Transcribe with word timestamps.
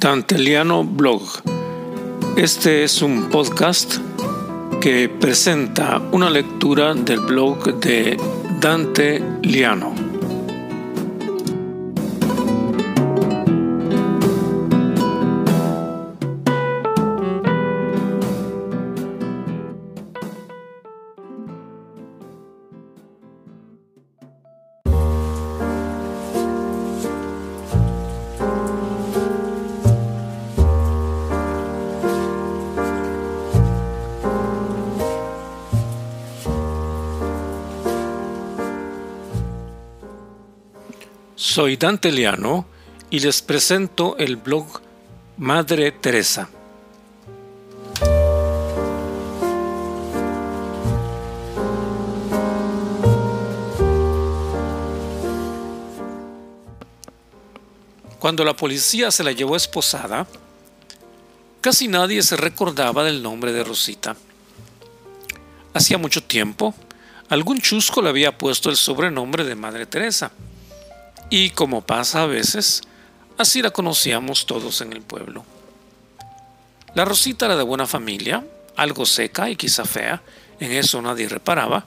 Danteliano 0.00 0.82
Blog. 0.82 1.20
Este 2.34 2.84
es 2.84 3.02
un 3.02 3.28
podcast 3.28 3.96
que 4.80 5.10
presenta 5.10 6.00
una 6.10 6.30
lectura 6.30 6.94
del 6.94 7.20
blog 7.20 7.74
de 7.80 8.16
Dante 8.60 9.22
Liano. 9.42 9.99
Soy 41.52 41.76
Dante 41.76 42.12
Liano 42.12 42.64
y 43.10 43.18
les 43.18 43.42
presento 43.42 44.16
el 44.18 44.36
blog 44.36 44.80
Madre 45.36 45.90
Teresa. 45.90 46.48
Cuando 58.20 58.44
la 58.44 58.54
policía 58.54 59.10
se 59.10 59.24
la 59.24 59.32
llevó 59.32 59.56
esposada, 59.56 60.28
casi 61.60 61.88
nadie 61.88 62.22
se 62.22 62.36
recordaba 62.36 63.02
del 63.02 63.24
nombre 63.24 63.52
de 63.52 63.64
Rosita. 63.64 64.14
Hacía 65.74 65.98
mucho 65.98 66.22
tiempo, 66.22 66.76
algún 67.28 67.60
chusco 67.60 68.02
le 68.02 68.08
había 68.08 68.38
puesto 68.38 68.70
el 68.70 68.76
sobrenombre 68.76 69.42
de 69.42 69.56
Madre 69.56 69.86
Teresa 69.86 70.30
y 71.30 71.50
como 71.50 71.80
pasa 71.80 72.22
a 72.22 72.26
veces, 72.26 72.82
así 73.38 73.62
la 73.62 73.70
conocíamos 73.70 74.44
todos 74.46 74.80
en 74.80 74.92
el 74.92 75.00
pueblo. 75.00 75.44
La 76.94 77.04
Rosita 77.04 77.46
era 77.46 77.56
de 77.56 77.62
buena 77.62 77.86
familia, 77.86 78.44
algo 78.76 79.06
seca 79.06 79.48
y 79.48 79.56
quizá 79.56 79.84
fea, 79.84 80.22
en 80.58 80.72
eso 80.72 81.00
nadie 81.00 81.28
reparaba, 81.28 81.86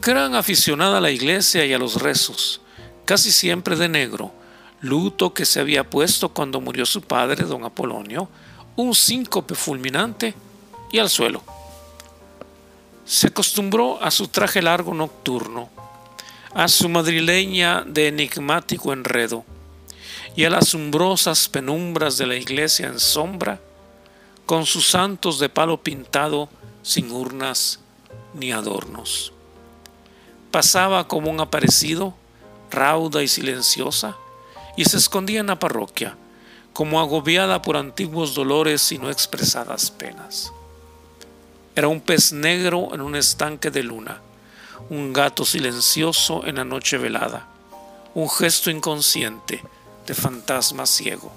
gran 0.00 0.36
aficionada 0.36 0.98
a 0.98 1.00
la 1.00 1.10
iglesia 1.10 1.66
y 1.66 1.72
a 1.72 1.78
los 1.78 2.00
rezos, 2.00 2.60
casi 3.04 3.32
siempre 3.32 3.74
de 3.74 3.88
negro, 3.88 4.32
luto 4.80 5.34
que 5.34 5.44
se 5.44 5.60
había 5.60 5.90
puesto 5.90 6.28
cuando 6.28 6.60
murió 6.60 6.86
su 6.86 7.02
padre, 7.02 7.44
don 7.44 7.64
Apolonio, 7.64 8.28
un 8.76 8.94
síncope 8.94 9.54
fulminante 9.54 10.34
y 10.92 10.98
al 10.98 11.10
suelo. 11.10 11.42
Se 13.04 13.26
acostumbró 13.26 14.02
a 14.02 14.10
su 14.10 14.28
traje 14.28 14.62
largo 14.62 14.94
nocturno, 14.94 15.68
a 16.54 16.68
su 16.68 16.88
madrileña 16.88 17.82
de 17.84 18.08
enigmático 18.08 18.92
enredo 18.92 19.44
y 20.36 20.44
a 20.44 20.50
las 20.50 20.72
umbrosas 20.72 21.48
penumbras 21.48 22.16
de 22.16 22.26
la 22.26 22.36
iglesia 22.36 22.86
en 22.86 23.00
sombra, 23.00 23.60
con 24.46 24.64
sus 24.64 24.88
santos 24.88 25.38
de 25.38 25.48
palo 25.48 25.82
pintado 25.82 26.48
sin 26.82 27.10
urnas 27.10 27.80
ni 28.34 28.52
adornos. 28.52 29.32
Pasaba 30.50 31.08
como 31.08 31.30
un 31.30 31.40
aparecido, 31.40 32.14
rauda 32.70 33.22
y 33.22 33.28
silenciosa, 33.28 34.16
y 34.76 34.84
se 34.84 34.96
escondía 34.96 35.40
en 35.40 35.48
la 35.48 35.58
parroquia, 35.58 36.16
como 36.72 37.00
agobiada 37.00 37.62
por 37.62 37.76
antiguos 37.76 38.34
dolores 38.34 38.92
y 38.92 38.98
no 38.98 39.10
expresadas 39.10 39.90
penas. 39.90 40.52
Era 41.74 41.88
un 41.88 42.00
pez 42.00 42.32
negro 42.32 42.90
en 42.92 43.00
un 43.00 43.16
estanque 43.16 43.70
de 43.70 43.82
luna, 43.82 44.20
un 44.90 45.12
gato 45.12 45.44
silencioso 45.44 46.46
en 46.46 46.56
la 46.56 46.64
noche 46.64 46.98
velada, 46.98 47.46
un 48.14 48.28
gesto 48.28 48.70
inconsciente 48.70 49.62
de 50.06 50.14
fantasma 50.14 50.86
ciego. 50.86 51.32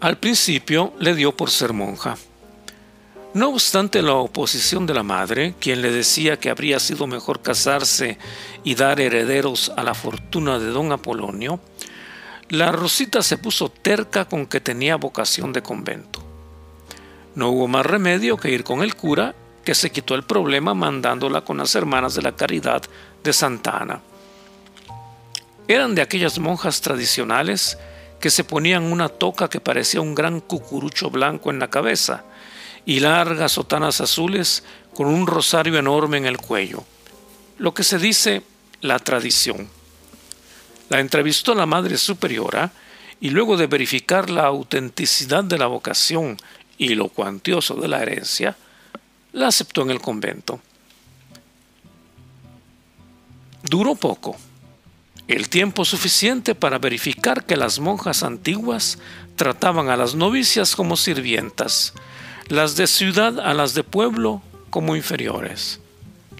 Al 0.00 0.18
principio 0.18 0.92
le 0.98 1.14
dio 1.14 1.36
por 1.36 1.48
ser 1.50 1.72
monja 1.72 2.16
no 3.34 3.48
obstante 3.48 4.02
la 4.02 4.14
oposición 4.14 4.86
de 4.86 4.94
la 4.94 5.02
madre, 5.02 5.54
quien 5.58 5.80
le 5.80 5.90
decía 5.90 6.38
que 6.38 6.50
habría 6.50 6.78
sido 6.78 7.06
mejor 7.06 7.40
casarse 7.40 8.18
y 8.62 8.74
dar 8.74 9.00
herederos 9.00 9.72
a 9.76 9.82
la 9.82 9.94
fortuna 9.94 10.58
de 10.58 10.66
don 10.66 10.92
Apolonio, 10.92 11.60
la 12.50 12.70
Rosita 12.70 13.22
se 13.22 13.38
puso 13.38 13.70
terca 13.70 14.26
con 14.26 14.46
que 14.46 14.60
tenía 14.60 14.96
vocación 14.96 15.52
de 15.54 15.62
convento. 15.62 16.22
No 17.34 17.48
hubo 17.48 17.66
más 17.66 17.86
remedio 17.86 18.36
que 18.36 18.50
ir 18.50 18.62
con 18.62 18.82
el 18.82 18.94
cura, 18.94 19.34
que 19.64 19.74
se 19.74 19.90
quitó 19.90 20.14
el 20.14 20.24
problema 20.24 20.74
mandándola 20.74 21.40
con 21.42 21.56
las 21.56 21.74
hermanas 21.74 22.14
de 22.14 22.22
la 22.22 22.36
caridad 22.36 22.82
de 23.24 23.32
Santa 23.32 23.78
Ana. 23.78 24.02
Eran 25.66 25.94
de 25.94 26.02
aquellas 26.02 26.38
monjas 26.38 26.82
tradicionales 26.82 27.78
que 28.20 28.28
se 28.28 28.44
ponían 28.44 28.84
una 28.84 29.08
toca 29.08 29.48
que 29.48 29.60
parecía 29.60 30.02
un 30.02 30.14
gran 30.14 30.40
cucurucho 30.40 31.10
blanco 31.10 31.50
en 31.50 31.58
la 31.58 31.70
cabeza, 31.70 32.24
y 32.84 33.00
largas 33.00 33.52
sotanas 33.52 34.00
azules 34.00 34.64
con 34.94 35.06
un 35.06 35.26
rosario 35.26 35.78
enorme 35.78 36.18
en 36.18 36.26
el 36.26 36.38
cuello. 36.38 36.84
Lo 37.58 37.74
que 37.74 37.84
se 37.84 37.98
dice 37.98 38.42
la 38.80 38.98
tradición. 38.98 39.68
La 40.88 41.00
entrevistó 41.00 41.54
la 41.54 41.66
Madre 41.66 41.96
Superiora 41.96 42.72
y 43.20 43.30
luego 43.30 43.56
de 43.56 43.68
verificar 43.68 44.28
la 44.28 44.46
autenticidad 44.46 45.44
de 45.44 45.58
la 45.58 45.66
vocación 45.66 46.36
y 46.76 46.94
lo 46.94 47.08
cuantioso 47.08 47.74
de 47.76 47.88
la 47.88 48.02
herencia, 48.02 48.56
la 49.32 49.46
aceptó 49.46 49.82
en 49.82 49.90
el 49.90 50.00
convento. 50.00 50.60
Duró 53.62 53.94
poco, 53.94 54.36
el 55.28 55.48
tiempo 55.48 55.84
suficiente 55.84 56.54
para 56.54 56.78
verificar 56.78 57.46
que 57.46 57.56
las 57.56 57.78
monjas 57.78 58.24
antiguas 58.24 58.98
trataban 59.36 59.88
a 59.88 59.96
las 59.96 60.14
novicias 60.14 60.74
como 60.74 60.96
sirvientas, 60.96 61.94
las 62.48 62.76
de 62.76 62.86
ciudad 62.86 63.38
a 63.40 63.54
las 63.54 63.74
de 63.74 63.84
pueblo 63.84 64.42
como 64.70 64.96
inferiores, 64.96 65.80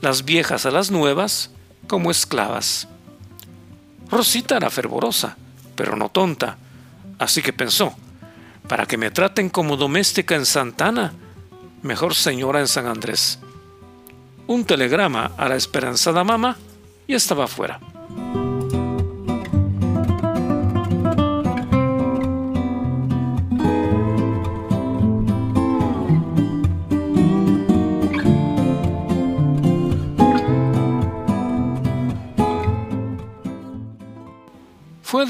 las 0.01 0.25
viejas 0.25 0.67
a 0.67 0.71
las 0.71 0.91
nuevas 0.91 1.51
como 1.87 2.11
esclavas. 2.11 2.89
Rosita 4.11 4.57
era 4.57 4.71
fervorosa, 4.71 5.37
pero 5.77 5.97
no 5.97 6.09
tonta, 6.09 6.59
así 7.19 7.43
que 7.43 7.53
pensó, 7.53 7.95
para 8.69 8.87
que 8.87 8.97
me 8.97 9.11
traten 9.11 9.49
como 9.49 9.77
doméstica 9.77 10.35
en 10.35 10.47
Santana, 10.47 11.13
mejor 11.83 12.15
señora 12.15 12.61
en 12.61 12.69
San 12.69 12.87
Andrés. 12.87 13.39
Un 14.47 14.65
telegrama 14.65 15.33
a 15.37 15.49
la 15.49 15.57
esperanzada 15.57 16.25
mamá 16.25 16.57
y 17.07 17.15
estaba 17.15 17.47
fuera. 17.47 17.81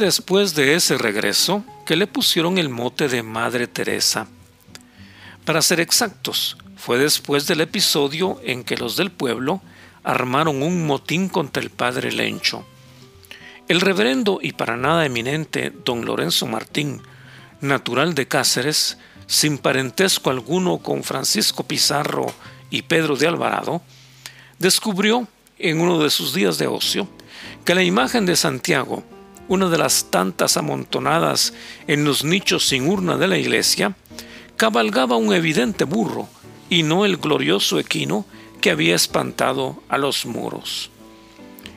Después 0.02 0.56
de 0.56 0.74
ese 0.74 0.98
regreso 0.98 1.64
que 1.86 1.94
le 1.94 2.08
pusieron 2.08 2.58
el 2.58 2.68
mote 2.68 3.06
de 3.06 3.22
Madre 3.22 3.68
Teresa. 3.68 4.26
Para 5.44 5.62
ser 5.62 5.78
exactos, 5.78 6.56
fue 6.76 6.98
después 6.98 7.46
del 7.46 7.60
episodio 7.60 8.40
en 8.42 8.64
que 8.64 8.76
los 8.76 8.96
del 8.96 9.12
pueblo 9.12 9.62
armaron 10.02 10.60
un 10.64 10.88
motín 10.88 11.28
contra 11.28 11.62
el 11.62 11.70
padre 11.70 12.10
Lencho. 12.10 12.66
El 13.68 13.80
reverendo 13.80 14.40
y 14.42 14.52
para 14.52 14.76
nada 14.76 15.06
eminente 15.06 15.72
don 15.84 16.04
Lorenzo 16.04 16.46
Martín, 16.46 17.00
natural 17.60 18.16
de 18.16 18.26
Cáceres, 18.26 18.98
sin 19.28 19.56
parentesco 19.56 20.30
alguno 20.30 20.78
con 20.78 21.04
Francisco 21.04 21.62
Pizarro 21.62 22.26
y 22.70 22.82
Pedro 22.82 23.14
de 23.14 23.28
Alvarado, 23.28 23.82
descubrió 24.58 25.28
en 25.58 25.80
uno 25.80 26.02
de 26.02 26.10
sus 26.10 26.34
días 26.34 26.58
de 26.58 26.66
ocio 26.66 27.08
que 27.64 27.76
la 27.76 27.84
imagen 27.84 28.26
de 28.26 28.34
Santiago 28.34 29.04
una 29.48 29.68
de 29.68 29.78
las 29.78 30.10
tantas 30.10 30.56
amontonadas 30.56 31.52
en 31.86 32.04
los 32.04 32.24
nichos 32.24 32.66
sin 32.68 32.88
urna 32.88 33.16
de 33.16 33.28
la 33.28 33.38
iglesia, 33.38 33.96
cabalgaba 34.56 35.16
un 35.16 35.32
evidente 35.32 35.84
burro 35.84 36.28
y 36.70 36.82
no 36.82 37.04
el 37.04 37.16
glorioso 37.16 37.78
equino 37.78 38.24
que 38.60 38.70
había 38.70 38.94
espantado 38.94 39.82
a 39.88 39.98
los 39.98 40.26
muros. 40.26 40.90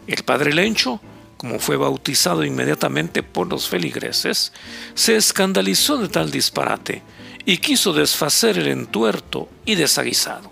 El 0.07 0.23
padre 0.23 0.53
Lencho 0.53 1.01
como 1.37 1.59
fue 1.59 1.77
bautizado 1.77 2.43
inmediatamente 2.43 3.21
por 3.21 3.47
los 3.47 3.67
feligreses, 3.67 4.53
se 4.93 5.15
escandalizó 5.15 5.97
de 5.97 6.09
tal 6.09 6.31
disparate 6.31 7.03
y 7.45 7.57
quiso 7.57 7.93
desfacer 7.93 8.57
el 8.57 8.67
entuerto 8.67 9.49
y 9.65 9.75
desaguisado. 9.75 10.51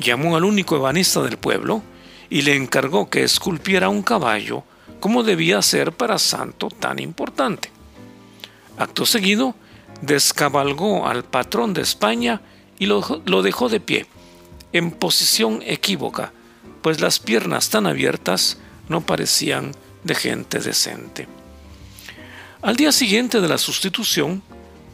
Llamó 0.00 0.36
al 0.36 0.44
único 0.44 0.76
ebanista 0.76 1.22
del 1.22 1.36
pueblo 1.36 1.82
y 2.30 2.42
le 2.42 2.56
encargó 2.56 3.10
que 3.10 3.22
esculpiera 3.22 3.88
un 3.88 4.02
caballo 4.02 4.64
como 5.00 5.22
debía 5.22 5.62
ser 5.62 5.92
para 5.92 6.18
santo 6.18 6.68
tan 6.68 6.98
importante. 6.98 7.70
Acto 8.76 9.06
seguido, 9.06 9.54
descabalgó 10.02 11.06
al 11.06 11.24
patrón 11.24 11.74
de 11.74 11.82
España 11.82 12.40
y 12.78 12.86
lo, 12.86 13.22
lo 13.24 13.42
dejó 13.42 13.68
de 13.68 13.80
pie, 13.80 14.06
en 14.72 14.90
posición 14.90 15.62
equívoca, 15.64 16.32
pues 16.82 17.00
las 17.00 17.18
piernas 17.18 17.70
tan 17.70 17.86
abiertas 17.86 18.58
no 18.88 19.00
parecían 19.00 19.72
de 20.04 20.14
gente 20.14 20.60
decente. 20.60 21.28
Al 22.62 22.76
día 22.76 22.92
siguiente 22.92 23.40
de 23.40 23.48
la 23.48 23.58
sustitución, 23.58 24.42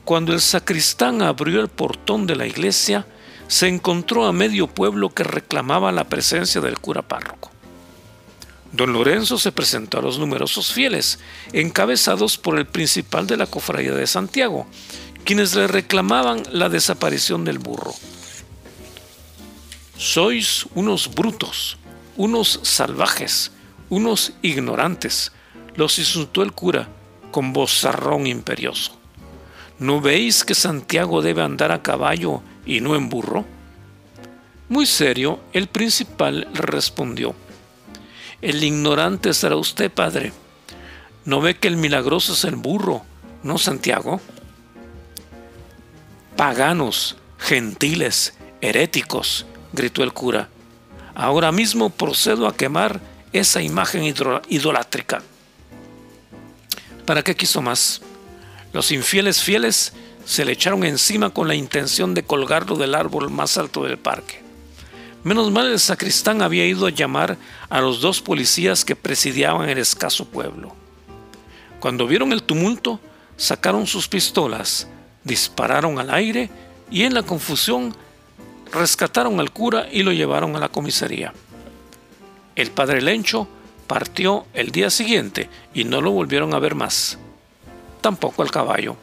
cuando 0.04 0.32
el 0.32 0.40
sacristán 0.40 1.22
abrió 1.22 1.60
el 1.60 1.68
portón 1.68 2.26
de 2.26 2.36
la 2.36 2.46
iglesia, 2.46 3.06
se 3.48 3.68
encontró 3.68 4.26
a 4.26 4.32
medio 4.32 4.66
pueblo 4.66 5.10
que 5.10 5.24
reclamaba 5.24 5.92
la 5.92 6.04
presencia 6.04 6.60
del 6.60 6.78
cura 6.78 7.02
párroco. 7.02 7.50
Don 8.74 8.92
Lorenzo 8.92 9.38
se 9.38 9.52
presentó 9.52 10.00
a 10.00 10.02
los 10.02 10.18
numerosos 10.18 10.72
fieles, 10.72 11.20
encabezados 11.52 12.36
por 12.36 12.58
el 12.58 12.66
principal 12.66 13.24
de 13.28 13.36
la 13.36 13.46
cofradía 13.46 13.92
de 13.92 14.08
Santiago, 14.08 14.66
quienes 15.24 15.54
le 15.54 15.68
reclamaban 15.68 16.42
la 16.50 16.68
desaparición 16.68 17.44
del 17.44 17.60
burro. 17.60 17.94
Sois 19.96 20.66
unos 20.74 21.14
brutos, 21.14 21.78
unos 22.16 22.58
salvajes, 22.64 23.52
unos 23.90 24.32
ignorantes, 24.42 25.30
los 25.76 26.00
insultó 26.00 26.42
el 26.42 26.50
cura 26.50 26.88
con 27.30 27.52
vozarrón 27.52 28.26
imperioso. 28.26 28.98
¿No 29.78 30.00
veis 30.00 30.42
que 30.42 30.56
Santiago 30.56 31.22
debe 31.22 31.42
andar 31.42 31.70
a 31.70 31.80
caballo 31.80 32.42
y 32.66 32.80
no 32.80 32.96
en 32.96 33.08
burro? 33.08 33.44
Muy 34.68 34.86
serio, 34.86 35.38
el 35.52 35.68
principal 35.68 36.48
respondió, 36.54 37.36
El 38.44 38.62
ignorante 38.62 39.32
será 39.32 39.56
usted, 39.56 39.90
padre. 39.90 40.30
¿No 41.24 41.40
ve 41.40 41.56
que 41.56 41.66
el 41.66 41.78
milagroso 41.78 42.34
es 42.34 42.44
el 42.44 42.56
burro, 42.56 43.02
no 43.42 43.56
Santiago? 43.56 44.20
Paganos, 46.36 47.16
gentiles, 47.38 48.34
heréticos, 48.60 49.46
gritó 49.72 50.02
el 50.02 50.12
cura. 50.12 50.50
Ahora 51.14 51.52
mismo 51.52 51.88
procedo 51.88 52.46
a 52.46 52.54
quemar 52.54 53.00
esa 53.32 53.62
imagen 53.62 54.04
idolátrica. 54.04 55.22
¿Para 57.06 57.22
qué 57.22 57.34
quiso 57.34 57.62
más? 57.62 58.02
Los 58.74 58.92
infieles 58.92 59.42
fieles 59.42 59.94
se 60.26 60.44
le 60.44 60.52
echaron 60.52 60.84
encima 60.84 61.30
con 61.30 61.48
la 61.48 61.54
intención 61.54 62.12
de 62.12 62.24
colgarlo 62.24 62.76
del 62.76 62.94
árbol 62.94 63.30
más 63.30 63.56
alto 63.56 63.84
del 63.84 63.96
parque. 63.96 64.43
Menos 65.24 65.50
mal 65.50 65.68
el 65.68 65.80
sacristán 65.80 66.42
había 66.42 66.66
ido 66.66 66.86
a 66.86 66.90
llamar 66.90 67.38
a 67.70 67.80
los 67.80 68.02
dos 68.02 68.20
policías 68.20 68.84
que 68.84 68.94
presidiaban 68.94 69.70
el 69.70 69.78
escaso 69.78 70.26
pueblo. 70.26 70.76
Cuando 71.80 72.06
vieron 72.06 72.30
el 72.30 72.42
tumulto, 72.42 73.00
sacaron 73.38 73.86
sus 73.86 74.06
pistolas, 74.06 74.86
dispararon 75.24 75.98
al 75.98 76.10
aire 76.10 76.50
y 76.90 77.04
en 77.04 77.14
la 77.14 77.22
confusión 77.22 77.96
rescataron 78.70 79.40
al 79.40 79.50
cura 79.50 79.88
y 79.90 80.02
lo 80.02 80.12
llevaron 80.12 80.56
a 80.56 80.60
la 80.60 80.68
comisaría. 80.68 81.32
El 82.54 82.70
padre 82.70 83.00
Lencho 83.00 83.48
partió 83.86 84.44
el 84.52 84.72
día 84.72 84.90
siguiente 84.90 85.48
y 85.72 85.84
no 85.84 86.02
lo 86.02 86.10
volvieron 86.10 86.52
a 86.52 86.58
ver 86.58 86.74
más. 86.74 87.18
Tampoco 88.02 88.42
al 88.42 88.50
caballo. 88.50 88.96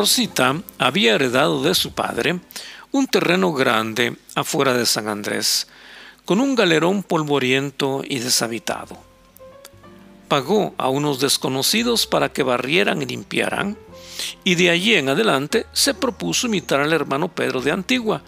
Rosita 0.00 0.62
había 0.78 1.14
heredado 1.14 1.62
de 1.62 1.74
su 1.74 1.92
padre 1.92 2.40
un 2.90 3.06
terreno 3.06 3.52
grande 3.52 4.16
afuera 4.34 4.72
de 4.72 4.86
San 4.86 5.08
Andrés, 5.08 5.66
con 6.24 6.40
un 6.40 6.54
galerón 6.54 7.02
polvoriento 7.02 8.00
y 8.08 8.18
deshabitado. 8.20 8.96
Pagó 10.26 10.74
a 10.78 10.88
unos 10.88 11.20
desconocidos 11.20 12.06
para 12.06 12.32
que 12.32 12.42
barrieran 12.42 13.02
y 13.02 13.04
limpiaran, 13.04 13.76
y 14.42 14.54
de 14.54 14.70
allí 14.70 14.94
en 14.94 15.10
adelante 15.10 15.66
se 15.74 15.92
propuso 15.92 16.46
imitar 16.46 16.80
al 16.80 16.94
hermano 16.94 17.28
Pedro 17.28 17.60
de 17.60 17.70
Antigua, 17.70 18.22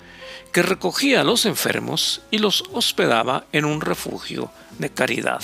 que 0.52 0.60
recogía 0.60 1.22
a 1.22 1.24
los 1.24 1.46
enfermos 1.46 2.20
y 2.30 2.36
los 2.36 2.64
hospedaba 2.74 3.46
en 3.50 3.64
un 3.64 3.80
refugio 3.80 4.50
de 4.78 4.90
caridad. 4.90 5.40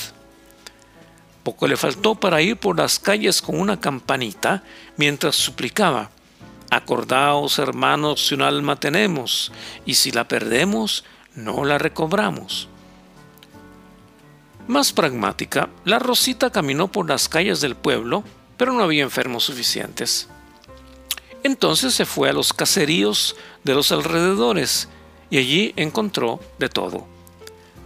Poco 1.42 1.66
le 1.66 1.78
faltó 1.78 2.16
para 2.16 2.42
ir 2.42 2.58
por 2.58 2.76
las 2.76 2.98
calles 2.98 3.40
con 3.40 3.58
una 3.58 3.80
campanita 3.80 4.62
mientras 4.98 5.34
suplicaba, 5.34 6.10
Acordaos, 6.70 7.58
hermanos, 7.58 8.26
si 8.26 8.34
un 8.34 8.42
alma 8.42 8.76
tenemos, 8.76 9.52
y 9.86 9.94
si 9.94 10.10
la 10.12 10.28
perdemos, 10.28 11.04
no 11.34 11.64
la 11.64 11.78
recobramos. 11.78 12.68
Más 14.66 14.92
pragmática, 14.92 15.70
la 15.86 15.98
Rosita 15.98 16.50
caminó 16.50 16.88
por 16.92 17.08
las 17.08 17.28
calles 17.28 17.62
del 17.62 17.74
pueblo, 17.74 18.22
pero 18.58 18.74
no 18.74 18.82
había 18.82 19.02
enfermos 19.02 19.44
suficientes. 19.44 20.28
Entonces 21.42 21.94
se 21.94 22.04
fue 22.04 22.28
a 22.28 22.34
los 22.34 22.52
caseríos 22.52 23.34
de 23.64 23.74
los 23.74 23.92
alrededores 23.92 24.90
y 25.30 25.38
allí 25.38 25.72
encontró 25.76 26.40
de 26.58 26.68
todo. 26.68 27.06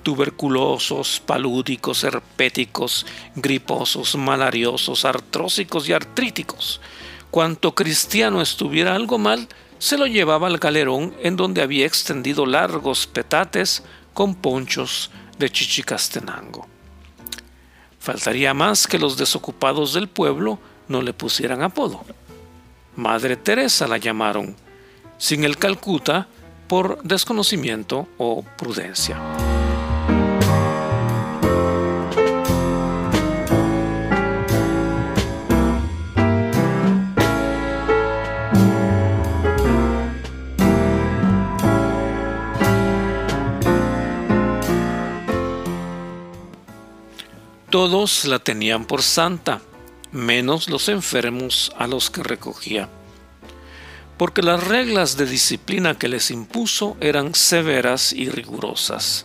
Tuberculosos, 0.03 1.23
palúdicos, 1.25 2.03
herpéticos, 2.03 3.07
griposos, 3.37 4.17
malariosos, 4.17 5.05
artrósicos 5.05 5.89
y 5.89 5.93
artríticos, 5.93 6.81
Cuanto 7.33 7.75
cristiano 7.75 8.43
estuviera 8.43 8.95
algo 8.95 9.17
mal, 9.17 9.49
se 9.79 9.97
lo 9.97 10.07
llevaba 10.07 10.49
al 10.49 10.59
galerón 10.59 11.15
en 11.23 11.35
donde 11.35 11.63
había 11.63 11.87
extendido 11.87 12.45
largos 12.45 13.07
petates 13.07 13.83
con 14.13 14.35
ponchos 14.35 15.11
de 15.39 15.49
chichicastenango. 15.49 16.67
Faltaría 17.99 18.53
más 18.53 18.87
que 18.87 18.99
los 18.99 19.17
desocupados 19.17 19.95
del 19.95 20.09
pueblo 20.09 20.59
no 20.89 21.01
le 21.01 21.15
pusieran 21.15 21.63
apodo. 21.63 22.05
Madre 22.97 23.37
Teresa 23.37 23.89
la 23.89 23.97
llamaron, 23.97 24.55
sin 25.17 25.45
el 25.45 25.57
Calcuta 25.57 26.29
por 26.69 27.03
desconocimiento 27.03 28.09
o 28.19 28.43
prudencia. 28.43 29.62
Todos 47.73 48.27
la 48.27 48.39
tenían 48.39 48.85
por 48.85 49.01
santa, 49.01 49.63
menos 50.11 50.69
los 50.69 50.91
enfermos 50.91 51.73
a 51.79 51.87
los 51.87 52.11
que 52.11 52.23
recogía, 52.23 52.91
porque 54.19 54.43
las 54.43 54.69
reglas 54.69 55.17
de 55.17 55.25
disciplina 55.25 55.99
que 55.99 56.07
les 56.07 56.31
impuso 56.31 56.99
eran 57.01 57.35
severas 57.35 58.13
y 58.13 58.29
rigurosas. 58.29 59.25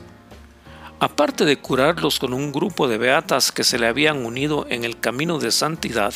Aparte 1.01 1.44
de 1.44 1.60
curarlos 1.60 2.20
con 2.20 2.32
un 2.32 2.54
grupo 2.54 2.88
de 2.88 2.98
beatas 2.98 3.51
que 3.51 3.66
se 3.66 3.77
le 3.77 3.88
habían 3.88 4.25
unido 4.25 4.66
en 4.70 4.86
el 4.86 4.98
camino 4.98 5.39
de 5.39 5.51
santidad, 5.51 6.13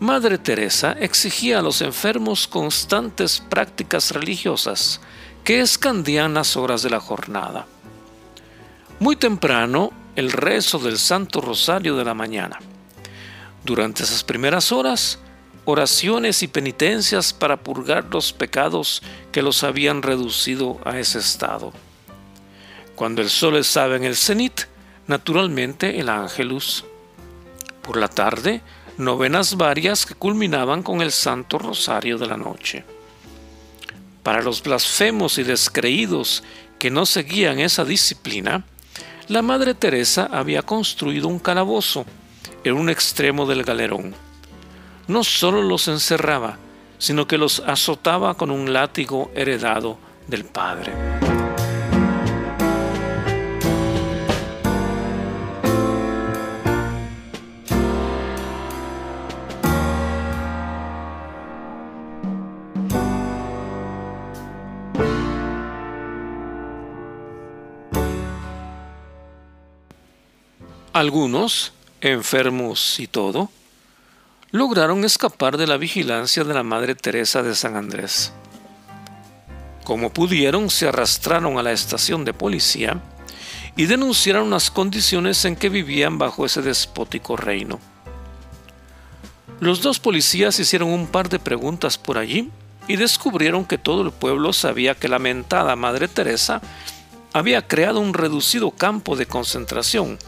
Madre 0.00 0.38
Teresa 0.38 0.92
exigía 0.92 1.58
a 1.58 1.62
los 1.62 1.82
enfermos 1.82 2.48
constantes 2.48 3.42
prácticas 3.50 4.12
religiosas 4.12 4.98
que 5.44 5.60
escandían 5.60 6.32
las 6.32 6.56
horas 6.56 6.82
de 6.82 6.88
la 6.88 7.00
jornada. 7.00 7.66
Muy 8.98 9.16
temprano 9.16 9.92
el 10.16 10.30
rezo 10.32 10.78
del 10.78 10.98
Santo 10.98 11.40
Rosario 11.40 11.96
de 11.96 12.04
la 12.04 12.14
mañana. 12.14 12.58
Durante 13.64 14.02
esas 14.02 14.22
primeras 14.22 14.70
horas, 14.72 15.18
oraciones 15.64 16.42
y 16.42 16.48
penitencias 16.48 17.32
para 17.32 17.56
purgar 17.56 18.06
los 18.10 18.32
pecados 18.32 19.02
que 19.32 19.42
los 19.42 19.64
habían 19.64 20.02
reducido 20.02 20.78
a 20.84 20.98
ese 20.98 21.18
estado. 21.18 21.72
Cuando 22.94 23.22
el 23.22 23.30
sol 23.30 23.56
estaba 23.56 23.96
en 23.96 24.04
el 24.04 24.16
cenit, 24.16 24.62
naturalmente 25.06 25.98
el 25.98 26.08
ángelus. 26.08 26.84
Por 27.82 27.96
la 27.96 28.08
tarde, 28.08 28.62
novenas 28.98 29.56
varias 29.56 30.06
que 30.06 30.14
culminaban 30.14 30.82
con 30.82 31.00
el 31.00 31.10
Santo 31.10 31.58
Rosario 31.58 32.18
de 32.18 32.26
la 32.26 32.36
noche. 32.36 32.84
Para 34.22 34.42
los 34.42 34.62
blasfemos 34.62 35.38
y 35.38 35.42
descreídos 35.42 36.44
que 36.78 36.90
no 36.90 37.04
seguían 37.04 37.58
esa 37.58 37.84
disciplina, 37.84 38.64
la 39.28 39.42
Madre 39.42 39.74
Teresa 39.74 40.28
había 40.30 40.62
construido 40.62 41.28
un 41.28 41.38
calabozo 41.38 42.04
en 42.62 42.74
un 42.74 42.90
extremo 42.90 43.46
del 43.46 43.64
galerón. 43.64 44.14
No 45.08 45.24
solo 45.24 45.62
los 45.62 45.88
encerraba, 45.88 46.58
sino 46.98 47.26
que 47.26 47.38
los 47.38 47.60
azotaba 47.60 48.34
con 48.34 48.50
un 48.50 48.72
látigo 48.72 49.30
heredado 49.34 49.98
del 50.28 50.44
Padre. 50.44 51.33
Algunos, 71.04 71.74
enfermos 72.00 72.98
y 72.98 73.06
todo, 73.06 73.50
lograron 74.52 75.04
escapar 75.04 75.58
de 75.58 75.66
la 75.66 75.76
vigilancia 75.76 76.44
de 76.44 76.54
la 76.54 76.62
Madre 76.62 76.94
Teresa 76.94 77.42
de 77.42 77.54
San 77.54 77.76
Andrés. 77.76 78.32
Como 79.84 80.14
pudieron, 80.14 80.70
se 80.70 80.88
arrastraron 80.88 81.58
a 81.58 81.62
la 81.62 81.72
estación 81.72 82.24
de 82.24 82.32
policía 82.32 83.02
y 83.76 83.84
denunciaron 83.84 84.48
las 84.48 84.70
condiciones 84.70 85.44
en 85.44 85.56
que 85.56 85.68
vivían 85.68 86.16
bajo 86.16 86.46
ese 86.46 86.62
despótico 86.62 87.36
reino. 87.36 87.78
Los 89.60 89.82
dos 89.82 90.00
policías 90.00 90.58
hicieron 90.58 90.88
un 90.88 91.06
par 91.06 91.28
de 91.28 91.38
preguntas 91.38 91.98
por 91.98 92.16
allí 92.16 92.50
y 92.88 92.96
descubrieron 92.96 93.66
que 93.66 93.76
todo 93.76 94.00
el 94.00 94.10
pueblo 94.10 94.54
sabía 94.54 94.94
que 94.94 95.08
la 95.08 95.18
mentada 95.18 95.76
Madre 95.76 96.08
Teresa 96.08 96.62
había 97.34 97.68
creado 97.68 98.00
un 98.00 98.14
reducido 98.14 98.70
campo 98.70 99.16
de 99.16 99.26
concentración 99.26 100.18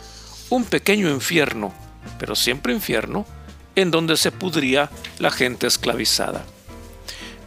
un 0.50 0.64
pequeño 0.64 1.10
infierno, 1.10 1.72
pero 2.18 2.34
siempre 2.34 2.72
infierno, 2.72 3.26
en 3.74 3.90
donde 3.90 4.16
se 4.16 4.32
pudría 4.32 4.90
la 5.18 5.30
gente 5.30 5.66
esclavizada. 5.66 6.44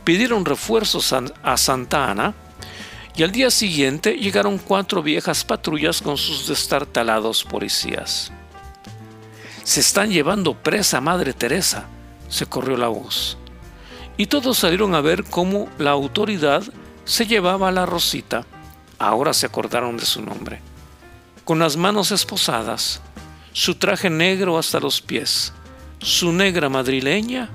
Pidieron 0.04 0.46
refuerzos 0.46 1.14
a 1.14 1.58
Santa 1.58 2.10
Ana 2.10 2.34
y 3.16 3.24
al 3.24 3.32
día 3.32 3.52
siguiente 3.52 4.14
llegaron 4.14 4.58
cuatro 4.58 5.04
viejas 5.04 5.44
patrullas 5.44 6.02
con 6.02 6.18
sus 6.18 6.48
destartalados 6.48 7.44
policías. 7.44 8.32
Se 9.64 9.82
están 9.82 10.10
llevando 10.10 10.56
presa 10.56 10.98
a 10.98 11.02
Madre 11.02 11.34
Teresa, 11.34 11.86
se 12.28 12.46
corrió 12.46 12.78
la 12.78 12.88
voz. 12.88 13.38
Y 14.18 14.28
todos 14.28 14.58
salieron 14.58 14.96
a 14.96 15.02
ver 15.02 15.24
cómo 15.24 15.70
la 15.78 15.92
autoridad 15.92 16.64
se 17.06 17.26
llevaba 17.26 17.70
a 17.70 17.72
la 17.72 17.86
Rosita. 17.86 18.46
Ahora 18.98 19.34
se 19.34 19.46
acordaron 19.46 19.96
de 19.96 20.06
su 20.06 20.22
nombre 20.22 20.69
con 21.50 21.58
las 21.58 21.78
manos 21.78 22.12
esposadas, 22.12 23.02
su 23.54 23.74
traje 23.74 24.12
negro 24.12 24.60
hasta 24.60 24.80
los 24.80 25.02
pies, 25.02 25.52
su 25.98 26.32
negra 26.32 26.70
madrileña 26.70 27.50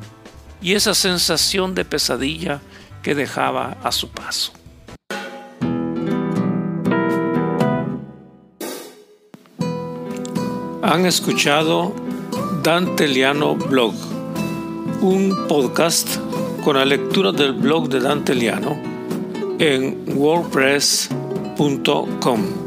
y 0.61 0.73
esa 0.73 0.95
sensación 0.95 1.77
de 1.77 1.85
pesadilla 1.85 2.61
que 3.05 3.15
dejaba 3.15 3.77
a 3.85 3.93
su 3.93 4.09
paso. 4.09 4.53
Han 10.83 11.07
escuchado 11.07 11.95
Dante 12.65 13.07
Liano 13.07 13.55
Blog, 13.55 13.95
un 15.03 15.47
podcast 15.47 16.17
con 16.65 16.77
la 16.77 16.85
lectura 16.85 17.31
del 17.31 17.53
blog 17.53 17.89
de 17.89 18.01
Dante 18.01 18.35
Liano 18.35 18.77
en 19.61 20.03
wordpress.com 20.17 22.64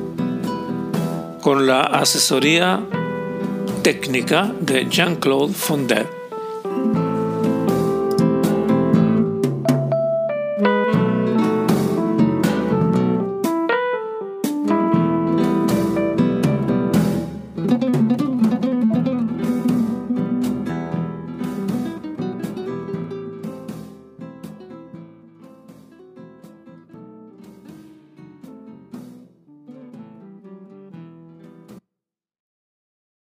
con 1.47 1.65
la 1.65 1.79
asesoría 1.79 2.81
técnica 3.81 4.51
de 4.59 4.85
Jean-Claude 4.89 5.53
Fondet. 5.53 6.16